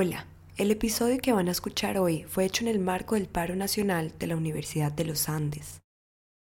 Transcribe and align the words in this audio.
Hola, 0.00 0.26
el 0.56 0.70
episodio 0.70 1.18
que 1.18 1.32
van 1.32 1.48
a 1.48 1.50
escuchar 1.50 1.98
hoy 1.98 2.22
fue 2.22 2.44
hecho 2.44 2.62
en 2.62 2.68
el 2.68 2.78
marco 2.78 3.16
del 3.16 3.26
paro 3.26 3.56
nacional 3.56 4.14
de 4.16 4.28
la 4.28 4.36
Universidad 4.36 4.92
de 4.92 5.04
los 5.04 5.28
Andes. 5.28 5.82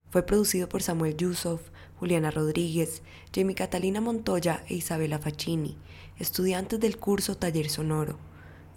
Fue 0.09 0.24
producido 0.24 0.67
por 0.67 0.83
Samuel 0.83 1.16
Yusuf, 1.16 1.62
Juliana 1.97 2.31
Rodríguez, 2.31 3.02
Jamie 3.33 3.55
Catalina 3.55 4.02
Montoya 4.02 4.62
e 4.68 4.73
Isabela 4.73 5.20
Facchini, 5.20 5.78
estudiantes 6.20 6.81
del 6.81 6.97
curso 6.97 7.38
Taller 7.38 7.70
Sonoro. 7.70 8.18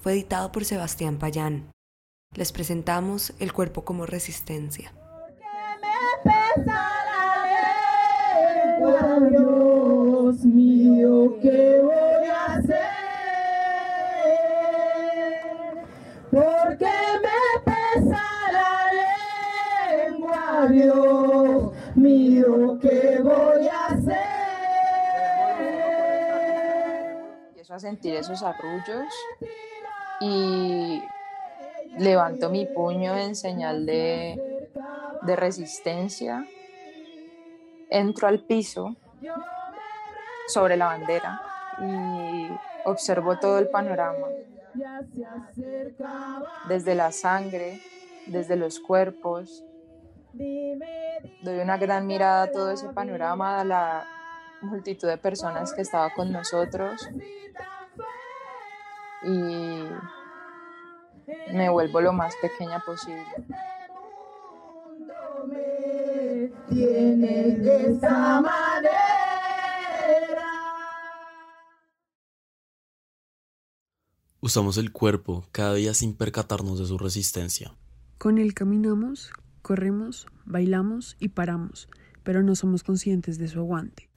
Fue 0.01 0.12
editado 0.12 0.53
por 0.53 0.64
Sebastián 0.64 1.19
Payán. 1.19 1.73
Les 2.37 2.53
presentamos 2.53 3.33
El 3.41 3.53
cuerpo 3.53 3.85
como 3.85 4.07
resistencia. 4.07 4.93
Dios 9.29 10.45
mío, 10.45 10.68
sentir 27.79 28.14
esos 28.14 28.43
arrullos 28.43 29.13
y 30.21 31.03
levanto 31.96 32.50
mi 32.50 32.67
puño 32.67 33.17
en 33.17 33.34
señal 33.34 33.86
de, 33.86 34.70
de 35.23 35.36
resistencia 35.36 36.47
entro 37.91 38.28
al 38.28 38.41
piso 38.41 38.95
sobre 40.47 40.77
la 40.77 40.86
bandera 40.86 41.42
y 41.81 42.48
observo 42.84 43.39
todo 43.39 43.59
el 43.59 43.69
panorama, 43.69 44.27
desde 46.69 46.95
la 46.95 47.12
sangre, 47.12 47.81
desde 48.27 48.56
los 48.56 48.80
cuerpos. 48.80 49.64
Doy 50.33 51.58
una 51.58 51.77
gran 51.78 52.06
mirada 52.06 52.45
a 52.45 52.50
todo 52.50 52.70
ese 52.70 52.89
panorama, 52.89 53.61
a 53.61 53.64
la 53.64 54.06
multitud 54.62 55.08
de 55.08 55.19
personas 55.19 55.72
que 55.72 55.83
estaba 55.83 56.11
con 56.11 56.33
nosotros 56.33 57.08
y 59.22 59.83
me 61.52 61.69
vuelvo 61.70 62.00
lo 62.00 62.12
más 62.12 62.34
pequeña 62.36 62.80
posible 62.84 63.24
tiene 66.69 67.56
de 67.56 67.92
esa 67.92 68.41
manera. 68.41 68.92
Usamos 74.41 74.78
el 74.78 74.92
cuerpo 74.92 75.46
cada 75.52 75.74
día 75.74 75.94
sin 75.94 76.14
percatarnos 76.14 76.78
de 76.78 76.86
su 76.86 76.96
resistencia. 76.96 77.74
Con 78.19 78.39
él 78.39 78.55
caminamos, 78.55 79.30
corremos, 79.62 80.27
bailamos 80.44 81.16
y 81.19 81.28
paramos, 81.28 81.89
pero 82.22 82.42
no 82.42 82.55
somos 82.55 82.83
conscientes 82.83 83.39
de 83.39 83.48
su 83.48 83.58
aguante. 83.58 84.08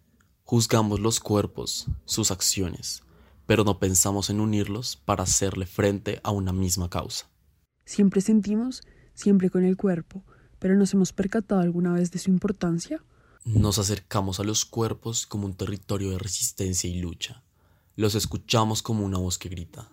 Juzgamos 0.43 0.99
los 0.99 1.19
cuerpos, 1.19 1.87
sus 2.05 2.31
acciones, 2.31 3.03
pero 3.45 3.63
no 3.63 3.79
pensamos 3.79 4.29
en 4.29 4.39
unirlos 4.39 4.95
para 4.95 5.23
hacerle 5.23 5.65
frente 5.65 6.19
a 6.23 6.31
una 6.31 6.53
misma 6.53 6.89
causa. 6.89 7.29
Siempre 7.85 8.21
sentimos, 8.21 8.83
siempre 9.13 9.49
con 9.49 9.63
el 9.63 9.77
cuerpo, 9.77 10.23
pero 10.59 10.75
nos 10.75 10.93
hemos 10.93 11.13
percatado 11.13 11.61
alguna 11.61 11.93
vez 11.93 12.11
de 12.11 12.19
su 12.19 12.29
importancia. 12.29 13.03
Nos 13.43 13.79
acercamos 13.79 14.39
a 14.39 14.43
los 14.43 14.65
cuerpos 14.65 15.25
como 15.25 15.45
un 15.45 15.55
territorio 15.55 16.11
de 16.11 16.19
resistencia 16.19 16.89
y 16.89 16.99
lucha. 16.99 17.43
Los 17.95 18.15
escuchamos 18.15 18.81
como 18.81 19.03
una 19.03 19.17
voz 19.17 19.37
que 19.37 19.49
grita. 19.49 19.89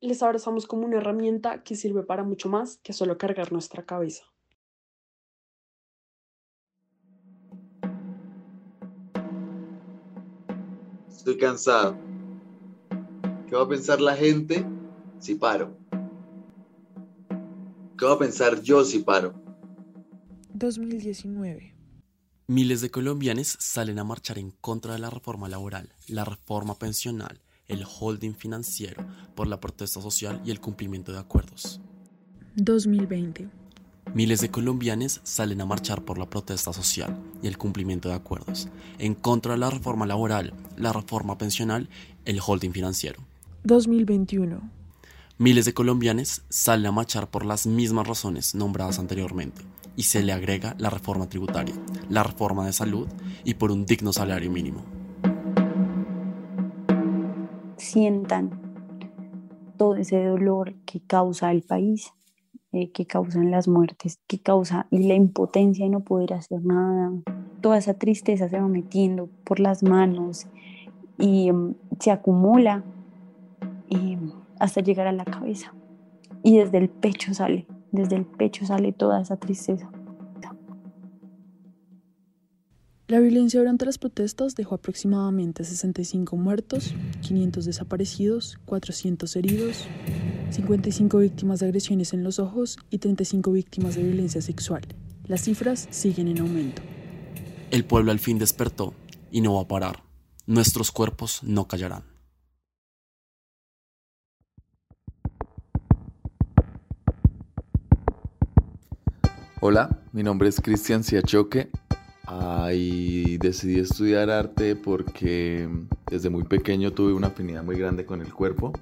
Les 0.00 0.22
abrazamos 0.22 0.66
como 0.66 0.86
una 0.86 0.98
herramienta 0.98 1.62
que 1.62 1.74
sirve 1.74 2.02
para 2.02 2.22
mucho 2.22 2.48
más 2.48 2.78
que 2.82 2.92
solo 2.92 3.18
cargar 3.18 3.52
nuestra 3.52 3.84
cabeza. 3.84 4.24
Estoy 11.08 11.38
cansado. 11.38 12.15
¿Qué 13.48 13.54
va 13.54 13.62
a 13.62 13.68
pensar 13.68 14.00
la 14.00 14.16
gente 14.16 14.66
si 15.20 15.36
paro? 15.36 15.78
¿Qué 17.96 18.04
va 18.04 18.14
a 18.14 18.18
pensar 18.18 18.60
yo 18.60 18.84
si 18.84 18.98
paro? 18.98 19.40
2019. 20.52 21.74
Miles 22.48 22.80
de 22.80 22.90
colombianos 22.90 23.56
salen 23.60 24.00
a 24.00 24.04
marchar 24.04 24.38
en 24.38 24.50
contra 24.50 24.94
de 24.94 24.98
la 24.98 25.10
reforma 25.10 25.48
laboral, 25.48 25.92
la 26.08 26.24
reforma 26.24 26.76
pensional, 26.76 27.40
el 27.68 27.84
holding 27.84 28.34
financiero, 28.34 29.06
por 29.36 29.46
la 29.46 29.60
protesta 29.60 30.00
social 30.00 30.42
y 30.44 30.50
el 30.50 30.60
cumplimiento 30.60 31.12
de 31.12 31.20
acuerdos. 31.20 31.80
2020. 32.56 33.48
Miles 34.12 34.40
de 34.40 34.50
colombianos 34.50 35.20
salen 35.22 35.60
a 35.60 35.66
marchar 35.66 36.04
por 36.04 36.18
la 36.18 36.28
protesta 36.28 36.72
social 36.72 37.16
y 37.42 37.46
el 37.46 37.58
cumplimiento 37.58 38.08
de 38.08 38.16
acuerdos, 38.16 38.68
en 38.98 39.14
contra 39.14 39.52
de 39.52 39.58
la 39.58 39.70
reforma 39.70 40.04
laboral, 40.04 40.52
la 40.76 40.92
reforma 40.92 41.38
pensional, 41.38 41.88
el 42.24 42.40
holding 42.44 42.72
financiero. 42.72 43.20
2021. 43.66 44.60
Miles 45.38 45.64
de 45.64 45.74
colombianos 45.74 46.42
salen 46.48 46.86
a 46.86 46.92
marchar 46.92 47.28
por 47.28 47.44
las 47.44 47.66
mismas 47.66 48.06
razones 48.06 48.54
nombradas 48.54 48.98
anteriormente, 49.00 49.62
y 49.96 50.04
se 50.04 50.22
le 50.22 50.32
agrega 50.32 50.76
la 50.78 50.88
reforma 50.88 51.28
tributaria, 51.28 51.74
la 52.08 52.22
reforma 52.22 52.64
de 52.64 52.72
salud 52.72 53.08
y 53.44 53.54
por 53.54 53.72
un 53.72 53.84
digno 53.84 54.12
salario 54.12 54.50
mínimo. 54.50 54.82
Sientan 57.76 58.60
todo 59.76 59.96
ese 59.96 60.24
dolor 60.24 60.74
que 60.86 61.00
causa 61.00 61.50
el 61.50 61.62
país, 61.62 62.12
eh, 62.72 62.92
que 62.92 63.06
causan 63.06 63.50
las 63.50 63.66
muertes, 63.68 64.20
que 64.28 64.38
causa 64.38 64.86
la 64.90 65.14
impotencia 65.14 65.84
de 65.84 65.90
no 65.90 66.00
poder 66.00 66.34
hacer 66.34 66.64
nada. 66.64 67.12
Toda 67.60 67.78
esa 67.78 67.94
tristeza 67.94 68.48
se 68.48 68.60
va 68.60 68.68
metiendo 68.68 69.28
por 69.44 69.58
las 69.60 69.82
manos 69.82 70.46
y 71.18 71.50
mm, 71.50 71.74
se 71.98 72.10
acumula 72.10 72.84
y, 72.84 72.95
hasta 74.58 74.80
llegar 74.80 75.06
a 75.06 75.12
la 75.12 75.24
cabeza. 75.24 75.74
Y 76.42 76.58
desde 76.58 76.78
el 76.78 76.88
pecho 76.88 77.34
sale 77.34 77.66
desde 77.96 78.16
el 78.16 78.24
pecho 78.24 78.66
sale 78.66 78.92
toda 78.92 79.20
esa 79.20 79.36
tristeza. 79.36 79.90
La 83.08 83.20
violencia 83.20 83.60
durante 83.60 83.86
las 83.86 83.98
protestas 83.98 84.56
dejó 84.56 84.74
aproximadamente 84.74 85.62
65 85.62 86.36
muertos, 86.36 86.92
500 87.22 87.64
desaparecidos, 87.64 88.58
400 88.64 89.36
heridos, 89.36 89.84
55 90.50 91.18
víctimas 91.18 91.60
de 91.60 91.66
agresiones 91.66 92.12
en 92.14 92.24
los 92.24 92.40
ojos 92.40 92.78
y 92.90 92.98
35 92.98 93.52
víctimas 93.52 93.94
de 93.94 94.02
violencia 94.02 94.42
sexual. 94.42 94.82
Las 95.24 95.42
cifras 95.42 95.86
siguen 95.90 96.26
en 96.26 96.40
aumento. 96.40 96.82
El 97.70 97.84
pueblo 97.84 98.10
al 98.10 98.18
fin 98.18 98.38
despertó 98.38 98.92
y 99.30 99.40
no 99.40 99.54
va 99.54 99.62
a 99.62 99.68
parar. 99.68 100.02
Nuestros 100.46 100.90
cuerpos 100.90 101.44
no 101.44 101.68
callarán. 101.68 102.15
Hola, 109.68 109.88
mi 110.12 110.22
nombre 110.22 110.48
es 110.48 110.60
Cristian 110.60 111.02
Siachoque 111.02 111.70
y 112.72 113.36
decidí 113.38 113.80
estudiar 113.80 114.30
arte 114.30 114.76
porque 114.76 115.68
desde 116.08 116.30
muy 116.30 116.44
pequeño 116.44 116.92
tuve 116.92 117.12
una 117.12 117.26
afinidad 117.26 117.64
muy 117.64 117.76
grande 117.76 118.06
con 118.06 118.20
el 118.20 118.32
cuerpo. 118.32 118.72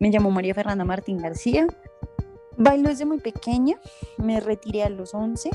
Me 0.00 0.10
llamo 0.10 0.32
María 0.32 0.52
Fernanda 0.52 0.84
Martín 0.84 1.18
García. 1.18 1.68
Bailo 2.56 2.88
desde 2.88 3.04
muy 3.04 3.20
pequeña. 3.20 3.76
Me 4.18 4.40
retiré 4.40 4.82
a 4.82 4.88
los 4.88 5.14
11 5.14 5.50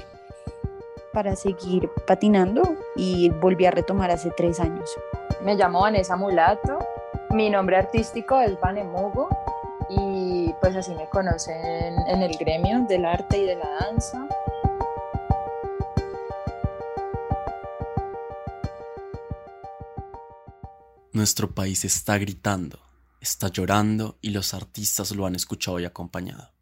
para 1.11 1.35
seguir 1.35 1.89
patinando 2.07 2.61
y 2.95 3.31
volví 3.41 3.65
a 3.65 3.71
retomar 3.71 4.09
hace 4.09 4.31
tres 4.37 4.61
años. 4.61 4.89
Me 5.43 5.55
llamo 5.55 5.81
Vanessa 5.81 6.15
Mulato. 6.15 6.79
Mi 7.31 7.49
nombre 7.49 7.75
artístico 7.75 8.39
es 8.39 8.57
Vanemugo 8.61 9.27
y 9.89 10.38
pues 10.61 10.75
así 10.75 10.93
me 10.93 11.07
conocen 11.09 11.95
en 12.07 12.21
el 12.21 12.37
gremio 12.37 12.85
del 12.87 13.05
arte 13.05 13.37
y 13.37 13.45
de 13.45 13.55
la 13.55 13.69
danza. 13.81 14.27
Nuestro 21.11 21.53
país 21.53 21.85
está 21.85 22.17
gritando, 22.17 22.79
está 23.19 23.49
llorando 23.49 24.17
y 24.21 24.29
los 24.29 24.53
artistas 24.53 25.11
lo 25.11 25.25
han 25.25 25.35
escuchado 25.35 25.79
y 25.79 25.85
acompañado. 25.85 26.53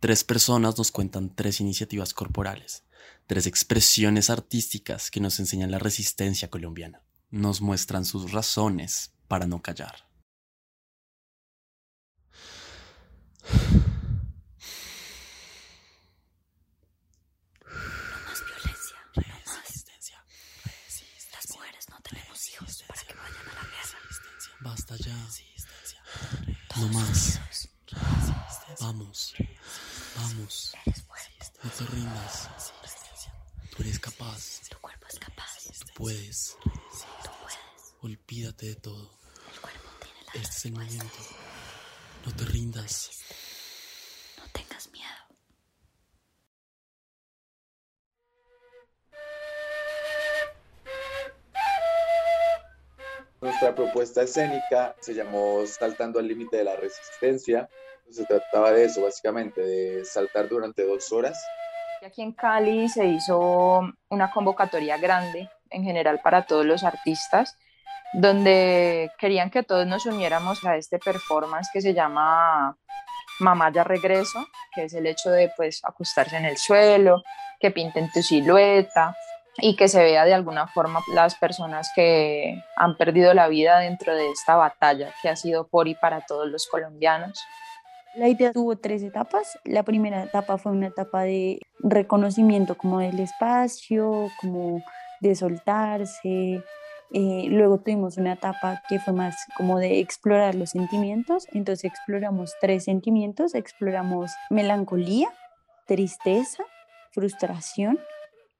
Tres 0.00 0.24
personas 0.24 0.76
nos 0.78 0.90
cuentan 0.90 1.34
tres 1.34 1.60
iniciativas 1.60 2.14
corporales, 2.14 2.84
tres 3.26 3.46
expresiones 3.46 4.30
artísticas 4.30 5.10
que 5.10 5.20
nos 5.20 5.38
enseñan 5.40 5.70
la 5.70 5.78
resistencia 5.78 6.48
colombiana. 6.48 7.02
Nos 7.30 7.60
muestran 7.60 8.04
sus 8.04 8.32
razones 8.32 9.12
para 9.28 9.46
no 9.46 9.62
callar. 9.62 10.06
Hijos 22.48 22.84
para 22.86 23.02
que 23.02 23.14
vayan 23.14 23.48
a 23.48 23.54
la 23.54 23.62
guerra. 23.62 23.98
Basta 24.60 24.96
ya. 24.96 25.28
No 26.76 26.88
más. 26.88 27.40
Vamos, 28.80 29.34
vamos. 30.16 30.72
No 31.62 31.70
te 31.70 31.84
rindas. 31.86 32.50
Tú 33.70 33.82
eres 33.82 33.98
capaz. 33.98 34.60
Tu 34.70 34.78
cuerpo 34.78 35.06
es 35.08 35.18
capaz. 35.18 35.64
Tú 35.80 35.86
puedes. 35.94 36.56
Tú 36.62 36.70
puedes. 37.40 37.94
Olvídate 38.02 38.66
de 38.66 38.76
todo. 38.76 39.18
El 39.52 39.60
cuerpo 39.60 39.88
tiene 40.00 40.20
la 40.26 40.32
Este 40.42 40.56
es 40.56 40.64
el 40.66 40.72
momento. 40.72 41.06
No 42.24 42.34
te 42.34 42.44
rindas. 42.44 43.15
Nuestra 53.46 53.76
propuesta 53.76 54.22
escénica 54.22 54.96
se 54.98 55.14
llamó 55.14 55.64
Saltando 55.66 56.18
al 56.18 56.26
límite 56.26 56.56
de 56.56 56.64
la 56.64 56.74
resistencia. 56.74 57.68
Se 58.10 58.24
trataba 58.24 58.72
de 58.72 58.86
eso, 58.86 59.04
básicamente, 59.04 59.60
de 59.60 60.04
saltar 60.04 60.48
durante 60.48 60.84
dos 60.84 61.12
horas. 61.12 61.40
Aquí 62.04 62.22
en 62.22 62.32
Cali 62.32 62.88
se 62.88 63.04
hizo 63.06 63.82
una 64.08 64.32
convocatoria 64.32 64.98
grande, 64.98 65.48
en 65.70 65.84
general 65.84 66.18
para 66.24 66.44
todos 66.44 66.66
los 66.66 66.82
artistas, 66.82 67.56
donde 68.14 69.12
querían 69.16 69.50
que 69.50 69.62
todos 69.62 69.86
nos 69.86 70.06
uniéramos 70.06 70.64
a 70.64 70.76
este 70.76 70.98
performance 70.98 71.68
que 71.72 71.80
se 71.80 71.94
llama 71.94 72.76
Mamá 73.38 73.70
ya 73.70 73.84
regreso, 73.84 74.44
que 74.74 74.86
es 74.86 74.94
el 74.94 75.06
hecho 75.06 75.30
de 75.30 75.52
pues 75.56 75.84
acostarse 75.84 76.36
en 76.36 76.46
el 76.46 76.56
suelo, 76.56 77.22
que 77.60 77.70
pinten 77.70 78.10
tu 78.10 78.22
silueta, 78.22 79.14
y 79.58 79.76
que 79.76 79.88
se 79.88 80.02
vea 80.02 80.24
de 80.24 80.34
alguna 80.34 80.66
forma 80.68 81.00
las 81.14 81.34
personas 81.34 81.90
que 81.94 82.62
han 82.76 82.96
perdido 82.96 83.32
la 83.34 83.48
vida 83.48 83.78
dentro 83.78 84.14
de 84.14 84.30
esta 84.30 84.56
batalla 84.56 85.12
que 85.22 85.28
ha 85.28 85.36
sido 85.36 85.66
por 85.66 85.88
y 85.88 85.94
para 85.94 86.20
todos 86.22 86.48
los 86.48 86.66
colombianos. 86.66 87.42
La 88.16 88.28
idea 88.28 88.52
tuvo 88.52 88.76
tres 88.76 89.02
etapas. 89.02 89.58
La 89.64 89.82
primera 89.82 90.22
etapa 90.22 90.56
fue 90.56 90.72
una 90.72 90.86
etapa 90.86 91.22
de 91.22 91.60
reconocimiento 91.80 92.76
como 92.76 93.00
del 93.00 93.20
espacio, 93.20 94.28
como 94.40 94.82
de 95.20 95.34
soltarse. 95.34 96.62
Eh, 97.12 97.44
luego 97.48 97.78
tuvimos 97.78 98.16
una 98.16 98.32
etapa 98.32 98.82
que 98.88 98.98
fue 98.98 99.12
más 99.12 99.36
como 99.56 99.78
de 99.78 100.00
explorar 100.00 100.54
los 100.54 100.70
sentimientos. 100.70 101.46
Entonces 101.52 101.84
exploramos 101.84 102.54
tres 102.60 102.84
sentimientos. 102.84 103.54
Exploramos 103.54 104.30
melancolía, 104.48 105.28
tristeza, 105.86 106.64
frustración 107.12 107.98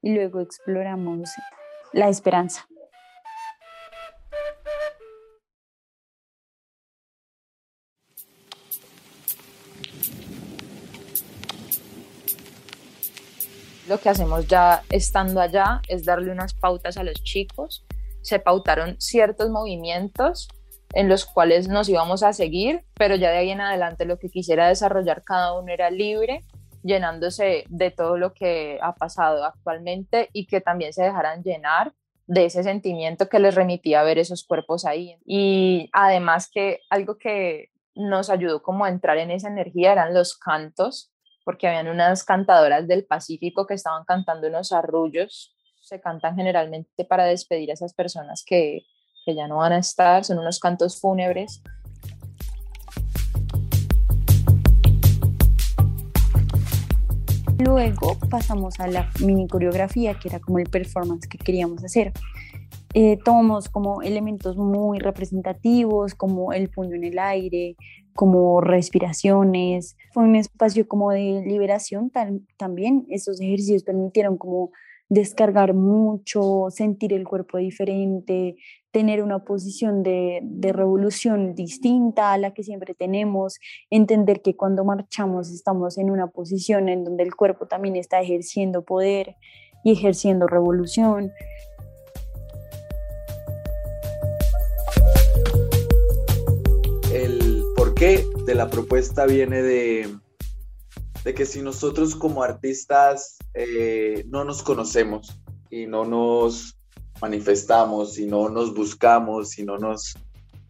y 0.01 0.13
luego 0.13 0.39
exploramos 0.39 1.29
la 1.93 2.09
esperanza. 2.09 2.67
Lo 13.87 13.99
que 13.99 14.09
hacemos 14.09 14.47
ya 14.47 14.83
estando 14.89 15.39
allá 15.39 15.81
es 15.87 16.03
darle 16.03 16.31
unas 16.31 16.53
pautas 16.53 16.97
a 16.97 17.03
los 17.03 17.23
chicos. 17.23 17.85
Se 18.21 18.37
pautaron 18.37 18.99
ciertos 18.99 19.49
movimientos 19.49 20.49
en 20.93 21.07
los 21.07 21.25
cuales 21.25 21.69
nos 21.69 21.87
íbamos 21.87 22.21
a 22.21 22.33
seguir, 22.33 22.83
pero 22.95 23.15
ya 23.15 23.31
de 23.31 23.37
ahí 23.37 23.49
en 23.49 23.61
adelante 23.61 24.05
lo 24.05 24.19
que 24.19 24.29
quisiera 24.29 24.67
desarrollar 24.67 25.23
cada 25.23 25.53
uno 25.53 25.71
era 25.71 25.89
libre 25.89 26.43
llenándose 26.87 27.65
de 27.69 27.91
todo 27.91 28.17
lo 28.17 28.33
que 28.33 28.79
ha 28.81 28.95
pasado 28.95 29.43
actualmente 29.43 30.29
y 30.33 30.47
que 30.47 30.61
también 30.61 30.93
se 30.93 31.03
dejaran 31.03 31.43
llenar 31.43 31.93
de 32.25 32.45
ese 32.45 32.63
sentimiento 32.63 33.29
que 33.29 33.39
les 33.39 33.55
remitía 33.55 34.03
ver 34.03 34.17
esos 34.17 34.45
cuerpos 34.45 34.85
ahí. 34.85 35.17
Y 35.25 35.89
además 35.93 36.49
que 36.51 36.79
algo 36.89 37.17
que 37.17 37.69
nos 37.95 38.29
ayudó 38.29 38.61
como 38.61 38.85
a 38.85 38.89
entrar 38.89 39.17
en 39.17 39.31
esa 39.31 39.49
energía 39.49 39.91
eran 39.91 40.13
los 40.13 40.37
cantos, 40.37 41.11
porque 41.43 41.67
habían 41.67 41.87
unas 41.87 42.23
cantadoras 42.23 42.87
del 42.87 43.05
Pacífico 43.05 43.65
que 43.65 43.73
estaban 43.73 44.03
cantando 44.05 44.47
unos 44.47 44.71
arrullos, 44.71 45.55
se 45.81 46.01
cantan 46.01 46.35
generalmente 46.35 47.05
para 47.05 47.25
despedir 47.25 47.69
a 47.69 47.73
esas 47.73 47.93
personas 47.93 48.43
que, 48.45 48.81
que 49.25 49.35
ya 49.35 49.47
no 49.47 49.57
van 49.57 49.73
a 49.73 49.79
estar, 49.79 50.25
son 50.25 50.39
unos 50.39 50.59
cantos 50.59 50.99
fúnebres 50.99 51.61
Luego 57.67 58.15
pasamos 58.29 58.79
a 58.79 58.87
la 58.87 59.09
mini 59.19 59.45
coreografía, 59.45 60.13
que 60.17 60.29
era 60.29 60.39
como 60.39 60.57
el 60.57 60.69
performance 60.69 61.27
que 61.27 61.37
queríamos 61.37 61.83
hacer. 61.83 62.13
Eh, 62.93 63.17
tomamos 63.25 63.67
como 63.67 64.01
elementos 64.01 64.55
muy 64.55 64.99
representativos, 64.99 66.15
como 66.15 66.53
el 66.53 66.69
puño 66.69 66.95
en 66.95 67.03
el 67.03 67.19
aire, 67.19 67.75
como 68.15 68.61
respiraciones. 68.61 69.97
Fue 70.13 70.23
un 70.23 70.37
espacio 70.37 70.87
como 70.87 71.11
de 71.11 71.43
liberación 71.45 72.09
también. 72.55 73.05
Esos 73.09 73.41
ejercicios 73.41 73.83
permitieron 73.83 74.37
como 74.37 74.71
descargar 75.09 75.73
mucho, 75.73 76.67
sentir 76.69 77.11
el 77.11 77.27
cuerpo 77.27 77.57
diferente, 77.57 78.55
tener 78.97 79.21
una 79.21 79.45
posición 79.45 80.01
de, 80.01 80.41
revolución 80.73 81.53
distinta 81.53 82.33
a 82.33 82.37
la 82.39 82.55
que 82.55 82.63
siempre 82.63 82.95
tenemos, 82.95 83.59
entender 83.91 84.41
que 84.41 84.55
cuando 84.55 84.83
marchamos 84.83 85.51
estamos 85.51 85.99
en 85.99 86.09
una 86.09 86.25
posición 86.25 86.89
en 86.89 87.03
donde 87.03 87.21
el 87.21 87.35
cuerpo 87.35 87.67
también 87.67 87.95
está 87.95 88.21
ejerciendo 88.21 88.81
poder 88.81 89.35
y 89.83 89.91
ejerciendo 89.91 90.47
revolución. 90.47 91.31
El 97.13 97.63
porqué 97.75 98.25
de 98.47 98.55
la 98.55 98.67
propuesta 98.67 99.27
viene 99.27 99.61
de, 99.61 100.09
de 101.23 101.33
que 101.35 101.45
si 101.45 101.61
nosotros 101.61 102.15
como 102.15 102.41
artistas 102.41 103.37
eh, 103.53 104.23
no 104.27 104.43
nos 104.43 104.63
conocemos 104.63 105.39
y 105.69 105.85
no 105.85 106.03
nos 106.03 106.76
manifestamos, 107.21 108.13
si 108.13 108.25
no 108.25 108.49
nos 108.49 108.73
buscamos, 108.73 109.49
si 109.49 109.63
no 109.63 109.77
nos, 109.77 110.15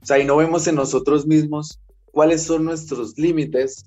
o 0.01 0.05
sea, 0.05 0.19
y 0.19 0.25
no 0.25 0.37
vemos 0.37 0.67
en 0.67 0.75
nosotros 0.75 1.25
mismos 1.25 1.79
cuáles 2.11 2.43
son 2.43 2.65
nuestros 2.65 3.17
límites 3.17 3.85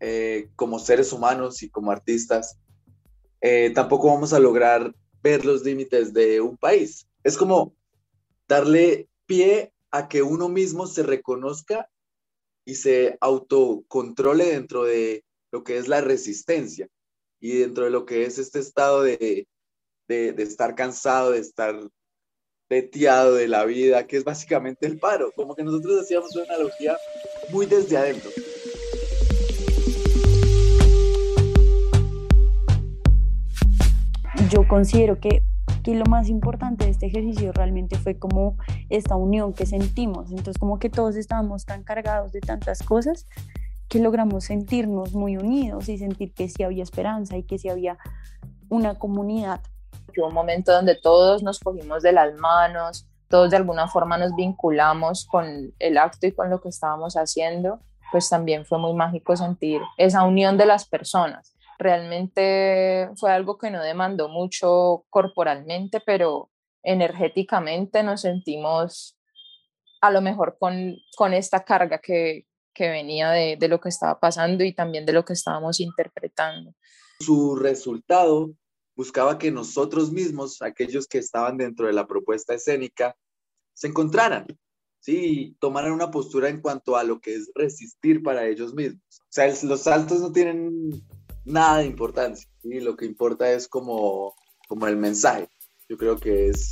eh, 0.00 0.48
como 0.56 0.78
seres 0.78 1.12
humanos 1.12 1.62
y 1.62 1.68
como 1.68 1.90
artistas, 1.90 2.58
eh, 3.40 3.70
tampoco 3.74 4.08
vamos 4.08 4.32
a 4.32 4.38
lograr 4.38 4.94
ver 5.22 5.44
los 5.44 5.64
límites 5.64 6.12
de 6.12 6.40
un 6.40 6.56
país. 6.56 7.06
Es 7.22 7.36
como 7.36 7.74
darle 8.48 9.08
pie 9.26 9.72
a 9.90 10.08
que 10.08 10.22
uno 10.22 10.48
mismo 10.48 10.86
se 10.86 11.02
reconozca 11.02 11.88
y 12.64 12.76
se 12.76 13.16
autocontrole 13.20 14.46
dentro 14.46 14.84
de 14.84 15.24
lo 15.50 15.64
que 15.64 15.76
es 15.76 15.88
la 15.88 16.00
resistencia 16.00 16.88
y 17.40 17.58
dentro 17.58 17.84
de 17.84 17.90
lo 17.90 18.06
que 18.06 18.24
es 18.24 18.38
este 18.38 18.60
estado 18.60 19.02
de, 19.02 19.46
de, 20.08 20.34
estar 20.38 20.74
cansado, 20.74 21.32
de 21.32 21.38
estar 21.38 21.74
teteado 22.68 23.34
de 23.34 23.48
la 23.48 23.64
vida, 23.64 24.06
que 24.06 24.16
es 24.16 24.24
básicamente 24.24 24.86
el 24.86 24.98
paro, 24.98 25.30
como 25.36 25.54
que 25.54 25.62
nosotros 25.62 26.00
hacíamos 26.00 26.34
una 26.36 26.44
analogía 26.54 26.96
muy 27.50 27.66
desde 27.66 27.96
adentro. 27.96 28.30
Yo 34.50 34.66
considero 34.68 35.18
que, 35.18 35.42
que 35.82 35.94
lo 35.94 36.04
más 36.06 36.28
importante 36.28 36.84
de 36.84 36.90
este 36.90 37.06
ejercicio 37.06 37.52
realmente 37.52 37.96
fue 37.96 38.18
como 38.18 38.56
esta 38.90 39.16
unión 39.16 39.54
que 39.54 39.66
sentimos, 39.66 40.30
entonces 40.30 40.58
como 40.58 40.78
que 40.78 40.90
todos 40.90 41.16
estábamos 41.16 41.64
tan 41.64 41.84
cargados 41.84 42.32
de 42.32 42.40
tantas 42.40 42.82
cosas 42.82 43.26
que 43.92 43.98
logramos 43.98 44.44
sentirnos 44.44 45.12
muy 45.12 45.36
unidos 45.36 45.90
y 45.90 45.98
sentir 45.98 46.32
que 46.32 46.48
sí 46.48 46.62
había 46.62 46.82
esperanza 46.82 47.36
y 47.36 47.42
que 47.42 47.58
sí 47.58 47.68
había 47.68 47.98
una 48.70 48.98
comunidad. 48.98 49.60
Hubo 50.20 50.28
un 50.28 50.34
momento 50.34 50.72
donde 50.72 50.94
todos 50.94 51.42
nos 51.42 51.58
cogimos 51.60 52.02
de 52.02 52.12
las 52.12 52.34
manos, 52.34 53.06
todos 53.28 53.50
de 53.50 53.56
alguna 53.56 53.88
forma 53.88 54.18
nos 54.18 54.34
vinculamos 54.36 55.26
con 55.26 55.72
el 55.78 55.98
acto 55.98 56.26
y 56.26 56.32
con 56.32 56.50
lo 56.50 56.60
que 56.60 56.68
estábamos 56.68 57.14
haciendo, 57.14 57.80
pues 58.10 58.28
también 58.28 58.66
fue 58.66 58.78
muy 58.78 58.92
mágico 58.92 59.36
sentir 59.36 59.80
esa 59.96 60.24
unión 60.24 60.58
de 60.58 60.66
las 60.66 60.86
personas. 60.86 61.56
Realmente 61.78 63.08
fue 63.16 63.32
algo 63.32 63.56
que 63.56 63.70
no 63.70 63.82
demandó 63.82 64.28
mucho 64.28 65.06
corporalmente, 65.08 66.00
pero 66.04 66.50
energéticamente 66.82 68.02
nos 68.02 68.20
sentimos 68.20 69.18
a 70.02 70.10
lo 70.10 70.20
mejor 70.20 70.58
con, 70.60 70.96
con 71.16 71.32
esta 71.32 71.64
carga 71.64 71.98
que, 71.98 72.46
que 72.74 72.90
venía 72.90 73.30
de, 73.30 73.56
de, 73.56 73.68
lo 73.68 73.80
que 73.80 73.88
estaba 73.88 74.20
pasando 74.20 74.62
y 74.62 74.74
también 74.74 75.06
de 75.06 75.12
lo 75.12 75.24
que 75.24 75.32
estábamos 75.32 75.80
interpretando. 75.80 76.74
Su 77.20 77.56
resultado 77.56 78.50
buscaba 79.02 79.36
que 79.36 79.50
nosotros 79.50 80.12
mismos, 80.12 80.62
aquellos 80.62 81.08
que 81.08 81.18
estaban 81.18 81.56
dentro 81.56 81.88
de 81.88 81.92
la 81.92 82.06
propuesta 82.06 82.54
escénica, 82.54 83.16
se 83.74 83.88
encontraran, 83.88 84.46
¿sí? 85.00 85.56
tomaran 85.58 85.90
una 85.90 86.12
postura 86.12 86.48
en 86.48 86.60
cuanto 86.60 86.94
a 86.96 87.02
lo 87.02 87.18
que 87.18 87.34
es 87.34 87.50
resistir 87.52 88.22
para 88.22 88.46
ellos 88.46 88.74
mismos. 88.74 89.02
O 89.22 89.26
sea, 89.28 89.52
los 89.64 89.82
saltos 89.82 90.20
no 90.20 90.30
tienen 90.30 91.02
nada 91.44 91.78
de 91.78 91.86
importancia, 91.86 92.48
y 92.62 92.78
lo 92.78 92.96
que 92.96 93.06
importa 93.06 93.50
es 93.50 93.66
como, 93.66 94.36
como 94.68 94.86
el 94.86 94.96
mensaje. 94.96 95.48
Yo 95.88 95.96
creo 95.98 96.16
que 96.16 96.50
es 96.50 96.70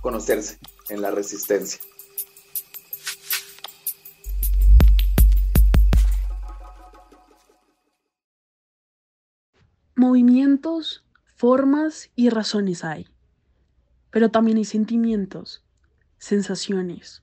conocerse 0.00 0.58
en 0.88 1.02
la 1.02 1.10
resistencia. 1.10 1.78
Movimientos 9.94 11.04
formas 11.38 12.10
y 12.16 12.30
razones 12.30 12.82
hay, 12.82 13.06
pero 14.10 14.28
también 14.28 14.58
hay 14.58 14.64
sentimientos, 14.64 15.62
sensaciones. 16.18 17.22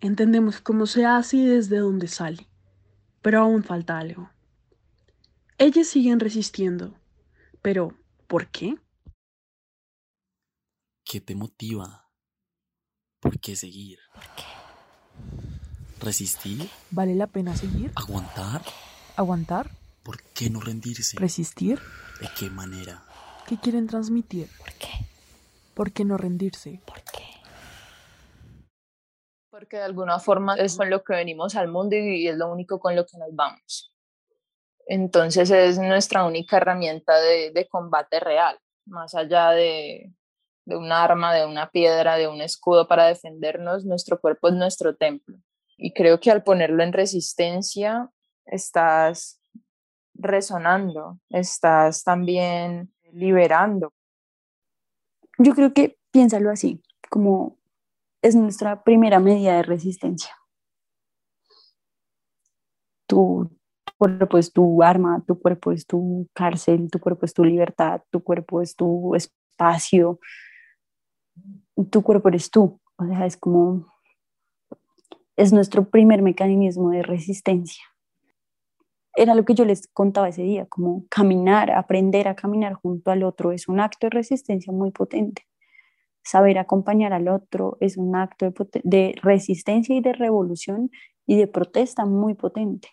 Entendemos 0.00 0.60
cómo 0.60 0.86
se 0.86 1.04
hace 1.04 1.38
y 1.38 1.44
desde 1.44 1.78
dónde 1.78 2.06
sale, 2.06 2.46
pero 3.22 3.40
aún 3.40 3.64
falta 3.64 3.98
algo. 3.98 4.30
Ellas 5.58 5.88
siguen 5.88 6.20
resistiendo, 6.20 6.94
pero 7.62 7.96
¿por 8.28 8.46
qué? 8.46 8.76
¿Qué 11.04 11.20
te 11.20 11.34
motiva? 11.34 12.08
¿Por 13.18 13.40
qué 13.40 13.56
seguir? 13.56 13.98
¿Por 14.14 14.22
qué? 14.36 16.04
¿Resistir? 16.04 16.68
¿Vale 16.92 17.16
la 17.16 17.26
pena 17.26 17.56
seguir? 17.56 17.90
¿Aguantar? 17.96 18.62
¿Aguantar? 19.16 19.72
¿Por 20.04 20.22
qué 20.22 20.48
no 20.48 20.60
rendirse? 20.60 21.18
¿Resistir? 21.18 21.80
¿De 22.20 22.28
qué 22.38 22.50
manera? 22.50 23.05
¿Qué 23.46 23.56
quieren 23.58 23.86
transmitir? 23.86 24.48
¿Por 24.58 24.72
qué? 24.74 24.88
¿Por 25.74 25.92
qué 25.92 26.04
no 26.04 26.16
rendirse? 26.16 26.80
¿Por 26.84 27.00
qué? 27.02 27.24
Porque 29.50 29.76
de 29.76 29.84
alguna 29.84 30.18
forma 30.18 30.56
es 30.56 30.76
con 30.76 30.90
lo 30.90 31.04
que 31.04 31.14
venimos 31.14 31.54
al 31.54 31.68
mundo 31.68 31.94
y 31.94 32.26
es 32.26 32.36
lo 32.36 32.50
único 32.50 32.80
con 32.80 32.96
lo 32.96 33.06
que 33.06 33.18
nos 33.18 33.34
vamos. 33.34 33.94
Entonces 34.88 35.50
es 35.50 35.78
nuestra 35.78 36.24
única 36.24 36.56
herramienta 36.56 37.20
de, 37.20 37.52
de 37.52 37.68
combate 37.68 38.18
real, 38.18 38.58
más 38.84 39.14
allá 39.14 39.50
de, 39.50 40.12
de 40.64 40.76
un 40.76 40.90
arma, 40.90 41.32
de 41.32 41.46
una 41.46 41.70
piedra, 41.70 42.16
de 42.16 42.26
un 42.26 42.40
escudo 42.40 42.88
para 42.88 43.06
defendernos, 43.06 43.84
nuestro 43.84 44.20
cuerpo 44.20 44.48
es 44.48 44.54
nuestro 44.54 44.96
templo. 44.96 45.38
Y 45.76 45.92
creo 45.92 46.18
que 46.18 46.32
al 46.32 46.42
ponerlo 46.42 46.82
en 46.82 46.92
resistencia, 46.92 48.10
estás 48.44 49.40
resonando, 50.14 51.20
estás 51.30 52.02
también 52.02 52.92
liberando. 53.16 53.92
Yo 55.38 55.54
creo 55.54 55.72
que 55.72 55.98
piénsalo 56.10 56.50
así, 56.50 56.82
como 57.10 57.58
es 58.22 58.34
nuestra 58.34 58.82
primera 58.82 59.20
medida 59.20 59.56
de 59.56 59.62
resistencia. 59.62 60.34
Tu 63.06 63.50
cuerpo 63.98 64.38
es 64.38 64.52
tu 64.52 64.82
arma, 64.82 65.22
tu 65.26 65.38
cuerpo 65.40 65.72
es 65.72 65.86
tu 65.86 66.28
cárcel, 66.32 66.90
tu 66.90 66.98
cuerpo 66.98 67.24
es 67.24 67.34
tu 67.34 67.44
libertad, 67.44 68.02
tu 68.10 68.22
cuerpo 68.22 68.60
es 68.60 68.74
tu 68.76 69.14
espacio, 69.14 70.18
tu 71.90 72.02
cuerpo 72.02 72.28
eres 72.28 72.50
tú. 72.50 72.80
O 72.96 73.06
sea, 73.06 73.26
es 73.26 73.36
como, 73.36 73.86
es 75.36 75.52
nuestro 75.52 75.88
primer 75.88 76.22
mecanismo 76.22 76.90
de 76.90 77.02
resistencia 77.02 77.84
era 79.16 79.34
lo 79.34 79.44
que 79.44 79.54
yo 79.54 79.64
les 79.64 79.88
contaba 79.88 80.28
ese 80.28 80.42
día, 80.42 80.66
como 80.66 81.06
caminar, 81.08 81.70
aprender 81.70 82.28
a 82.28 82.36
caminar 82.36 82.74
junto 82.74 83.10
al 83.10 83.24
otro 83.24 83.50
es 83.50 83.66
un 83.66 83.80
acto 83.80 84.06
de 84.06 84.10
resistencia 84.10 84.72
muy 84.72 84.90
potente. 84.90 85.46
Saber 86.22 86.58
acompañar 86.58 87.12
al 87.12 87.28
otro 87.28 87.78
es 87.80 87.96
un 87.96 88.14
acto 88.14 88.50
de, 88.50 88.80
de 88.84 89.14
resistencia 89.22 89.96
y 89.96 90.00
de 90.00 90.12
revolución 90.12 90.90
y 91.24 91.36
de 91.36 91.46
protesta 91.46 92.04
muy 92.04 92.34
potente. 92.34 92.90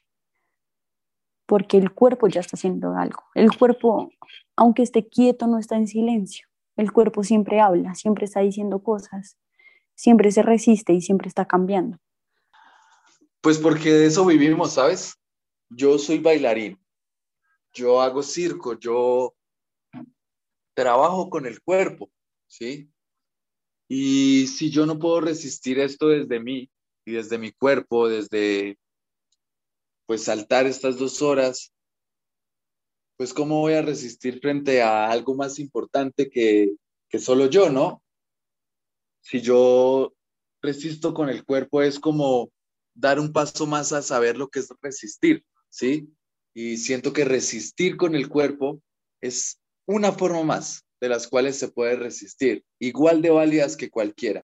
Porque 1.46 1.78
el 1.78 1.92
cuerpo 1.92 2.28
ya 2.28 2.40
está 2.40 2.56
haciendo 2.56 2.96
algo. 2.96 3.24
El 3.36 3.56
cuerpo, 3.56 4.10
aunque 4.56 4.82
esté 4.82 5.08
quieto, 5.08 5.48
no 5.48 5.60
está 5.60 5.76
en 5.76 5.88
silencio. 5.88 6.48
El 6.78 6.94
cuerpo 6.94 7.24
siempre 7.24 7.60
habla, 7.60 7.96
siempre 7.96 8.26
está 8.26 8.40
diciendo 8.40 8.82
cosas, 8.82 9.38
siempre 9.94 10.32
se 10.32 10.42
resiste 10.42 10.94
y 10.94 11.02
siempre 11.02 11.28
está 11.28 11.46
cambiando. 11.46 11.98
Pues 13.42 13.58
porque 13.58 13.92
de 13.92 14.06
eso 14.06 14.26
vivimos, 14.26 14.74
¿sabes? 14.74 15.18
Yo 15.76 15.98
soy 15.98 16.20
bailarín, 16.20 16.80
yo 17.74 18.02
hago 18.02 18.24
circo, 18.24 18.78
yo 18.78 19.36
trabajo 20.74 21.30
con 21.30 21.46
el 21.46 21.62
cuerpo, 21.62 22.12
¿sí? 22.48 22.90
Y 23.88 24.48
si 24.48 24.72
yo 24.72 24.86
no 24.86 24.98
puedo 24.98 25.22
resistir 25.22 25.80
esto 25.80 26.08
desde 26.08 26.40
mí 26.40 26.70
y 27.06 27.12
desde 27.12 27.38
mi 27.38 27.52
cuerpo, 27.52 28.10
desde 28.10 28.78
pues 30.06 30.24
saltar 30.24 30.66
estas 30.66 30.98
dos 30.98 31.22
horas, 31.22 31.74
pues 33.18 33.34
cómo 33.34 33.60
voy 33.60 33.74
a 33.74 33.82
resistir 33.82 34.40
frente 34.40 34.82
a 34.82 35.10
algo 35.10 35.36
más 35.36 35.60
importante 35.60 36.30
que, 36.30 36.76
que 37.10 37.20
solo 37.20 37.48
yo, 37.48 37.70
¿no? 37.70 38.04
Si 39.22 39.42
yo 39.42 40.14
resisto 40.62 41.14
con 41.14 41.30
el 41.30 41.46
cuerpo 41.46 41.82
es 41.82 42.00
como 42.00 42.52
dar 42.94 43.20
un 43.20 43.32
paso 43.32 43.66
más 43.66 43.94
a 43.94 44.02
saber 44.02 44.38
lo 44.38 44.50
que 44.50 44.60
es 44.60 44.70
resistir. 44.82 45.46
¿Sí? 45.74 46.14
Y 46.54 46.78
siento 46.78 47.14
que 47.14 47.26
resistir 47.26 47.98
con 47.98 48.16
el 48.16 48.30
cuerpo 48.30 48.80
es 49.22 49.60
una 49.88 50.12
forma 50.12 50.44
más 50.44 50.86
de 51.02 51.10
las 51.10 51.28
cuales 51.28 51.58
se 51.58 51.68
puede 51.68 51.96
resistir, 51.96 52.64
igual 52.80 53.22
de 53.22 53.32
válidas 53.32 53.76
que 53.76 53.90
cualquiera. 53.90 54.44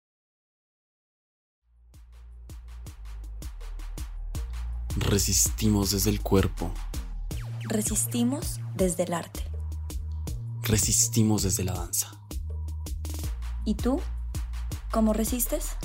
Resistimos 4.97 5.91
desde 5.91 6.09
el 6.09 6.21
cuerpo. 6.21 6.73
Resistimos 7.69 8.59
desde 8.75 9.03
el 9.03 9.13
arte. 9.13 9.43
Resistimos 10.63 11.43
desde 11.43 11.63
la 11.63 11.73
danza. 11.73 12.11
¿Y 13.65 13.75
tú? 13.75 14.01
¿Cómo 14.91 15.13
resistes? 15.13 15.77